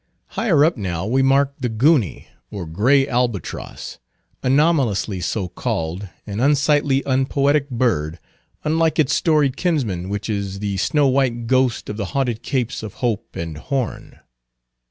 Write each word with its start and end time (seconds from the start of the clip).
Higher 0.29 0.65
up 0.65 0.77
now 0.77 1.05
we 1.05 1.21
mark 1.21 1.53
the 1.59 1.69
gony, 1.69 2.25
or 2.49 2.65
gray 2.65 3.07
albatross, 3.07 3.99
anomalously 4.41 5.21
so 5.21 5.47
called, 5.47 6.07
an 6.25 6.39
unsightly 6.39 7.03
unpoetic 7.05 7.69
bird, 7.69 8.17
unlike 8.63 8.97
its 8.97 9.13
storied 9.13 9.57
kinsman, 9.57 10.09
which 10.09 10.27
is 10.27 10.57
the 10.57 10.77
snow 10.77 11.05
white 11.07 11.45
ghost 11.45 11.87
of 11.87 11.97
the 11.97 12.05
haunted 12.17 12.41
Capes 12.41 12.81
of 12.81 12.95
Hope 12.95 13.35
and 13.35 13.59
Horn. 13.59 14.17